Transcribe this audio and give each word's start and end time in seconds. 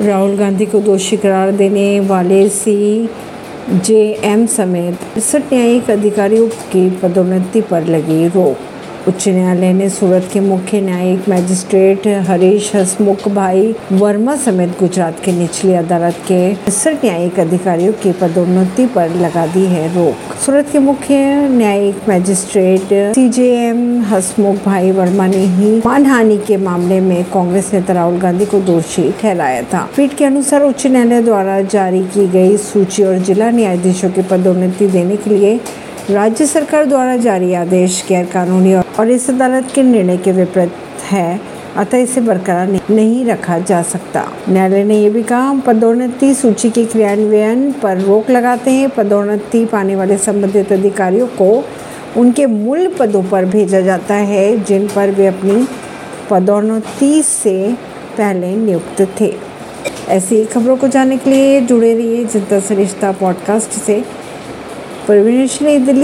राहुल 0.00 0.36
गांधी 0.36 0.66
को 0.66 0.80
दोषी 0.80 1.16
करार 1.16 1.50
देने 1.52 2.00
वाले 2.00 2.48
सी 2.48 3.08
जे 3.70 4.00
एम 4.24 4.46
समेत 4.46 4.94
तिरसठ 5.14 5.52
न्यायिक 5.52 5.90
अधिकारियों 5.90 6.48
की 6.72 6.88
पदोन्नति 7.02 7.60
पर 7.60 7.86
लगी 7.86 8.26
रोक। 8.28 8.69
उच्च 9.08 9.26
न्यायालय 9.28 9.72
ने 9.72 9.88
सूरत 9.90 10.28
के 10.32 10.40
मुख्य 10.40 10.80
न्यायिक 10.80 11.28
मैजिस्ट्रेट 11.28 12.06
हरीश 12.28 12.70
हसमुख 12.76 13.26
भाई 13.28 13.74
वर्मा 13.92 14.34
समेत 14.36 14.78
गुजरात 14.80 15.20
के 15.24 15.32
निचली 15.32 15.74
अदालत 15.74 16.16
के 16.28 16.40
तिरसठ 16.54 17.04
न्यायिक 17.04 17.40
अधिकारियों 17.40 17.92
की 17.92 18.12
पदोन्नति 18.12 18.86
पर 18.86 19.14
लगा 19.16 19.46
दी 19.46 19.64
है 19.66 19.86
रोक। 19.94 20.34
सूरत 20.36 20.68
के 20.72 20.78
मुख्य 20.78 21.14
न्यायिक 21.50 22.08
मैजिस्ट्रेट 22.08 22.92
एम 23.38 23.80
हसमुख 24.02 24.64
भाई 24.64 24.90
वर्मा 24.90 25.26
ने 25.26 25.44
ही 25.54 25.76
मानहानि 25.86 26.36
के 26.46 26.56
मामले 26.56 27.00
में 27.00 27.24
कांग्रेस 27.24 27.72
नेता 27.74 27.92
राहुल 27.92 28.18
गांधी 28.20 28.44
को 28.44 28.60
दोषी 28.60 29.10
ठहराया 29.20 29.62
था। 29.62 29.88
पीठ 29.96 30.14
के 30.14 30.24
अनुसार 30.24 30.62
उच्च 30.62 30.86
न्यायालय 30.86 31.22
द्वारा 31.22 31.60
जारी 31.70 32.04
की 32.14 32.26
गई 32.28 32.56
सूची 32.56 33.02
और 33.02 33.18
जिला 33.20 33.50
न्यायाधीशों 33.50 34.10
की 34.10 34.22
पदोन्नति 34.30 34.86
देने 34.88 35.16
के 35.16 35.30
लिए 35.30 35.58
राज्य 36.10 36.46
सरकार 36.46 36.84
द्वारा 36.84 37.16
जारी 37.16 37.54
आदेश 37.54 38.04
गैर 38.08 38.26
कानूनी 38.26 38.74
और 38.74 39.10
इस 39.10 39.30
अदालत 39.30 39.68
के 39.74 39.82
निर्णय 39.82 40.16
के 40.16 40.32
विपरीत 40.32 40.72
है। 41.02 41.40
अतः 41.76 41.98
इसे 41.98 42.20
बरकरार 42.20 42.80
नहीं 42.90 43.24
रखा 43.24 43.58
जा 43.58 43.82
सकता। 43.82 44.32
न्यायालय 44.48 44.84
ने 44.84 45.00
यह 45.02 45.10
भी 45.10 45.22
कहा, 45.22 45.40
हम 45.40 45.60
पदोन्नति 45.60 46.34
सूची 46.34 46.70
के 46.70 46.84
क्रियान्वयन 46.84 47.72
पर 47.72 47.98
रोक 47.98 48.30
लगाते 48.30 48.70
हैं। 48.70 48.88
पदोन्नति 48.88 49.64
पाने 49.64 49.96
वाले 49.96 50.18
संबंधित 50.18 50.72
अधिकारियों 50.72 51.26
को 51.26 51.64
उनके 52.16 52.46
मूल 52.46 52.86
पदों 52.98 53.22
पर 53.22 53.44
भेजा 53.44 53.80
जाता 53.80 54.14
है, 54.14 54.64
जिन 54.64 54.88
पर 54.88 55.10
वे 55.10 55.26
अपनी 55.26 55.68
पदोन्नति 56.30 57.22
से 57.22 57.72
पहले 58.18 58.56
नियुक्त 58.56 59.08
थे। 59.20 59.34
ऐसी 60.08 60.44
खबरों 60.44 60.76
को 60.76 60.88
जानने 60.88 61.16
के 61.16 61.30
लिए 61.30 61.60
जुड़े 61.60 61.94
रहिए 61.94 62.24
जनता 62.24 62.60
सरिश्ता 62.60 63.12
पॉडकास्ट 63.12 63.70
से। 63.70 64.04
അപ്പോൾ 65.10 65.22
വീക്ഷണ 65.26 65.68
ഇതിൽ 65.70 66.00